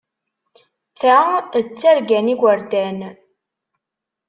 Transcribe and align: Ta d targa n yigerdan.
Ta 0.99 1.19
d 1.65 1.67
targa 1.79 2.19
n 2.25 2.31
yigerdan. 2.31 2.99